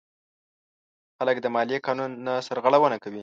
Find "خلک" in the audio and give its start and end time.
1.17-1.37